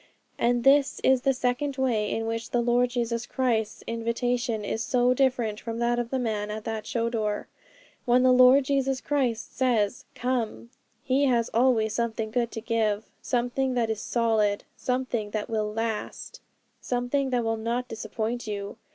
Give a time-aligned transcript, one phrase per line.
[0.39, 5.13] And this is the second way in which the Lord Jesus Christ's invitation is so
[5.13, 7.47] different from that of the man at that show door.
[8.05, 10.71] When the Lord Jesus Christ says "Come,"
[11.03, 16.41] He has always something good to give, something that is solid, something that will last,
[16.81, 18.77] something that will not disappoint you.